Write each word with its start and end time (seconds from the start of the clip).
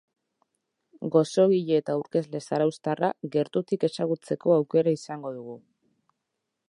Gozogile 1.15 1.77
eta 1.81 1.93
aurkezle 1.99 2.41
zarauztarra 2.49 3.11
gertutik 3.37 3.87
ezagutzeko 3.91 4.57
aukera 4.59 4.99
izango 5.01 5.35
dugu. 5.37 5.59